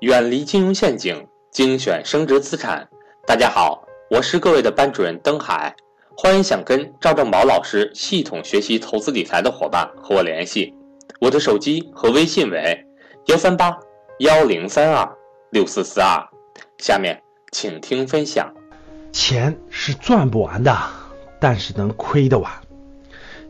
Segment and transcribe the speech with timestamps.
[0.00, 2.88] 远离金融陷阱，精选升值资产。
[3.26, 5.76] 大家好，我是各位的班主任登海，
[6.16, 10.74] 欢迎想跟赵正宝老师系统学习投资理财的伙伴和我联系，
[11.20, 12.82] 我的手机和微信为
[13.26, 13.76] 幺三八
[14.20, 15.06] 幺零三二
[15.50, 16.18] 六四四二。
[16.78, 17.20] 下面
[17.52, 18.50] 请听分享。
[19.12, 20.74] 钱是赚不完的，
[21.38, 22.50] 但是能亏得完。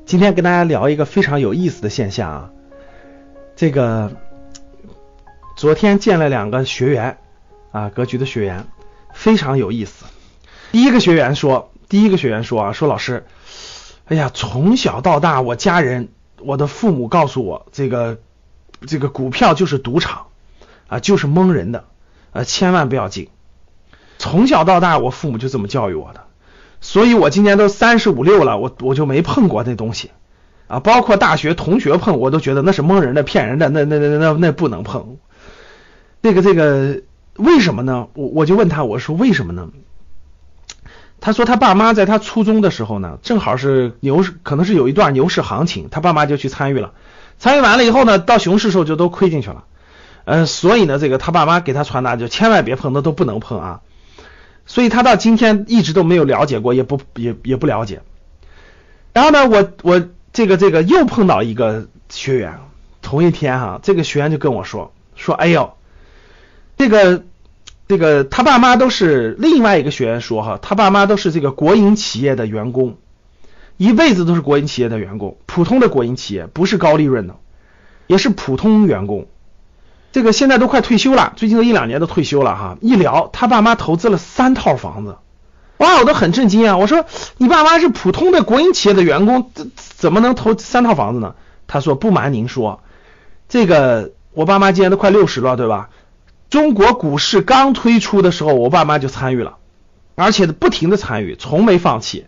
[0.05, 2.51] 今天跟大家聊一个非常有意思的现象啊，
[3.55, 4.11] 这个。
[5.60, 7.19] 昨天见了两个学员
[7.70, 8.66] 啊，格局的学员
[9.12, 10.06] 非常有意思。
[10.73, 13.27] 第一个学员说，第一个学员说啊，说老师，
[14.06, 18.16] 哎呀，从小到大，我家人，我的父母告诉我，这个
[18.86, 20.28] 这个股票就是赌场
[20.88, 21.84] 啊，就是蒙人的
[22.33, 23.28] 啊，千万不要进。
[24.16, 26.24] 从小到大，我父母就这么教育我的，
[26.80, 30.11] 所以我今年都三十五六了，我我就没碰过那东西
[30.69, 35.19] 啊，包括大学同学碰，我都觉得那是蒙人的、骗人的，那那那那那不能碰。
[36.23, 37.03] 这个这个
[37.37, 38.09] 为什么呢？
[38.15, 39.71] 我我就问他，我说为什么呢？
[41.23, 46.93] 他说他爸妈在他初中的时候呢，正好是牛市，可能是有一段牛市行情，他爸妈就去参与了。
[47.39, 49.65] 参与完了以后呢，到熊市时候就都亏进去了。
[50.25, 53.81] 嗯，所以呢，这个他爸妈给他传达就千万别碰，那都不能碰啊。
[54.67, 58.03] 所以他到今天一直都没有了解过，也不也也不了解。
[59.13, 62.61] 然后呢，我我这个这个又碰到一个学员，
[63.03, 65.73] 同一天哈，这个学员就跟我说说，哎呦。
[66.81, 67.25] 这个
[67.89, 72.97] 这个他爸妈都是另外一个学员说哈，他爸妈都是这个国营企业的员工，
[73.77, 77.36] 一辈子都是国营企业的员工，普通的国营企业不是高利润的，
[78.06, 79.27] 也是普通员工。
[80.11, 82.78] 这个现在都快退休了，最近都一两年都退休了哈。
[82.81, 85.19] 一聊他爸妈投资了三套房子，
[85.77, 86.78] 哇，我都很震惊啊！
[86.78, 87.05] 我说
[87.36, 91.34] 你爸妈是普通的国营企业的员工，怎怎么能投三套房子呢？
[91.67, 92.81] 他说不瞒您说，
[93.51, 95.91] 这个我爸妈今年都快六十了，对吧？
[96.51, 99.57] 中国股市刚推出的时候，我爸妈就参与了，
[100.17, 102.27] 而且不停的参与，从没放弃。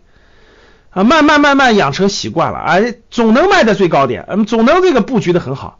[0.89, 5.79] 啊，慢慢慢慢养成习惯了，哎，总能卖在最高点，嗯，总能这个布局的很好，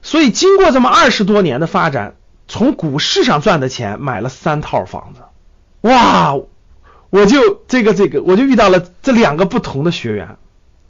[0.00, 2.14] 所以经过这么二十多年的发展，
[2.48, 5.20] 从股市上赚的钱买了三套房子，
[5.82, 6.34] 哇，
[7.10, 10.38] 我就这个这个，我就遇到了这两个不同的学员，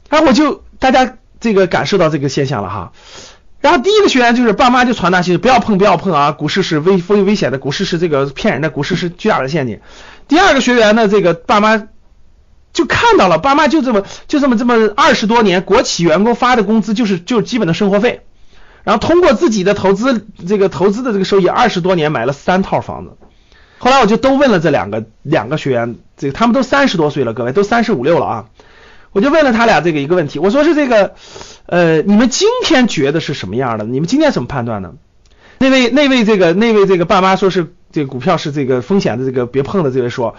[0.07, 2.93] 哎，我就大家这个感受到这个现象了哈。
[3.65, 9.79] 然后第一个学员就是爸妈就传达信息，不要碰不要碰啊，股市是危危危险的，股市是这个骗人的，股市是巨大的陷阱。
[10.27, 11.87] 第二个学员呢，这个爸妈
[12.73, 18.21] 就看到了，爸妈就这么就这么这么二十多年，国企员工发的工资就是就是基本的生活费，
[18.83, 23.17] 然后通过自己的投资这个投资的这个收益，二十多年买了三套房子。
[23.79, 28.45] 后来我就都问了这两个两个学员，这个他们都三十多岁了，各位都三十五六了啊。
[29.15, 31.15] 我就问了他俩这个一个问题，我说是这个，
[31.67, 33.85] 呃，你们今天觉得是什么样的？
[33.85, 34.91] 你们今天怎么判断呢？
[35.57, 40.35] 那位那位这个那位这个爸妈说是这个股票是这个风险的这个别碰的这位说，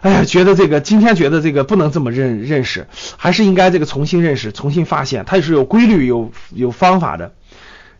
[0.00, 2.86] 哎呀，觉得这个今天觉得这个不能这么认认识，
[3.18, 7.34] 还是应该这个重新认识，重新发现，它也是有规律有有方法的。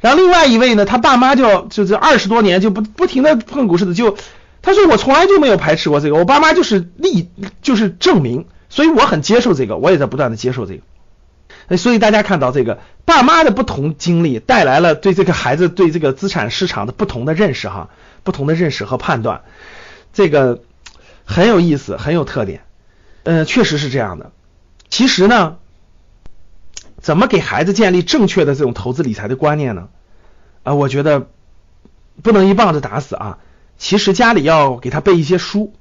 [0.01, 4.17] 然后另外一位呢，他爸妈就就这二十多年就不不停的碰股市的，就
[4.62, 7.29] 他说我从来就没有排斥过这个，我爸妈就是例
[7.61, 8.47] 就是证明。
[8.75, 11.77] 所以我很接受这个，我也在不断的接受这个。
[11.77, 17.91] 所以大家看到这个爸妈的不同经历带来了对这个孩子对这个资产市场的不同的认识哈，
[18.25, 19.43] 不同的认识和判断，
[20.12, 20.65] 这个
[21.25, 22.62] 很有意思，很有特点。
[23.23, 24.33] 嗯，确实是这样的。
[24.91, 25.59] 其实呢，
[27.01, 29.89] 怎么给孩子建立正确的这种投资理财的观念呢？
[30.65, 31.29] 啊，我觉得
[32.25, 33.39] 不能一棒子打死啊。
[33.79, 35.73] 其实家里要给他背一些书。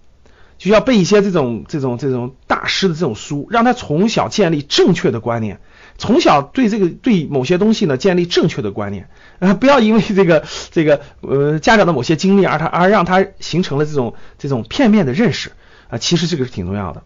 [0.58, 5.60] 就要背一些这种这种这种大师的这种书，让他从小建立正确的观念，
[5.98, 9.10] 从小对这个对某些东西呢建立正确的观念，
[9.40, 15.52] 啊， 不要因为这个这个呃家长的某些经历而他而让他形成了这种这种片面的认识
[15.90, 17.04] 啊，其实这个是挺重要的。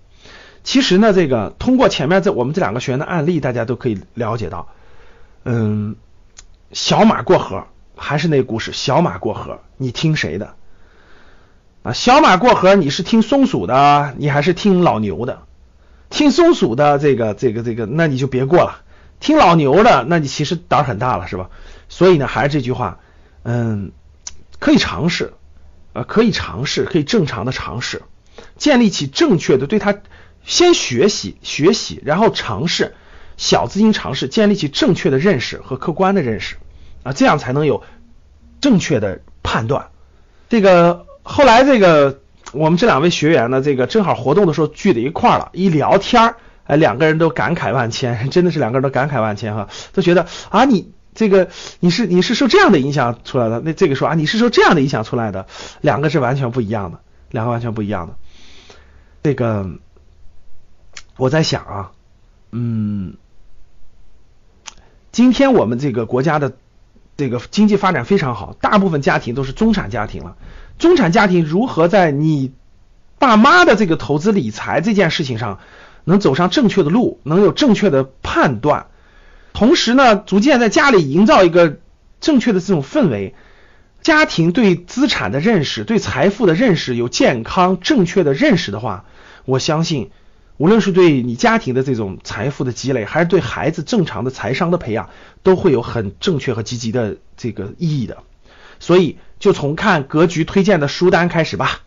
[0.63, 4.67] 其实呢，这个通过前面这我们这两个学员的案例，大家都可以了解到，
[5.45, 5.95] 嗯，
[6.73, 7.63] 小马过河
[7.95, 10.56] 还是那故事，小马过河，你听谁的？
[11.87, 15.43] 啊，小马过河，你是听松鼠的，你还是听老牛的？
[16.09, 18.81] 听松鼠的这个这个这个，那你就别过了。
[19.21, 21.49] 听老牛的，那你其实胆很大了，是吧？
[21.87, 22.99] 所以呢，还是这句话，
[23.43, 23.93] 嗯，
[24.59, 25.31] 可以尝试，
[25.93, 28.01] 啊，可以尝试，可以正常的尝试，
[28.57, 29.95] 建立起正确的对他
[30.43, 32.95] 先学习学习，然后尝试
[33.37, 36.57] 小资金尝试，建立起正确的认识和客观的认识
[37.03, 37.81] 啊，这样才能有
[38.59, 39.87] 正确的判断。
[40.49, 41.06] 这个。
[41.27, 42.21] 后来这个
[42.53, 51.49] 我们这两位学员呢，这个正好活动的时候聚在一块儿了，一聊天儿，哎，两个人都感慨万千， 真的是两个人都感慨万千哈，都觉得啊，你这个
[51.81, 55.47] 你是你是受这样的影响出来的，那这个说啊你是受这样的影响出来的，
[55.81, 56.99] 两个是完全不一样的，
[57.31, 58.15] 两个完全不一样的。
[59.23, 59.69] 这个
[61.17, 61.91] 我在想啊，
[62.51, 63.15] 嗯，
[65.11, 66.53] 今天我们这个国家的
[67.17, 70.37] 这个经济发展非常好，大部分家庭都是中产家庭了。
[70.77, 72.51] 中产家庭如何在你
[73.17, 75.59] 爸妈的这个投资理财这件事情上
[76.03, 78.85] 能走上正确的路，能有正确的判断，
[79.53, 81.77] 同时呢，逐渐在家里营造一个
[82.21, 83.33] 正确的这种氛围，
[84.01, 89.05] 家庭对资产的认识、对财富的认识有健康正确的认识的话。
[89.45, 90.11] 我相信，
[90.57, 95.09] 无论是对你家庭的这种财富的积累，还是对孩子正常的财商的培养，
[95.43, 98.17] 都会有很正确和积极的这个意义的。
[98.79, 101.81] 所以，就从看格局推荐的书单开始吧。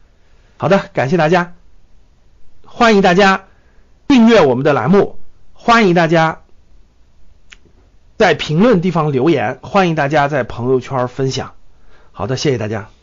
[0.57, 1.55] 好的，感谢大家，
[2.65, 3.47] 欢迎大家
[4.07, 5.19] 订阅我们的栏目，
[5.53, 6.43] 欢迎大家
[8.17, 11.55] 在评论地方留言，欢迎大家在朋友圈分享。
[12.13, 13.00] 好的，谢谢大家。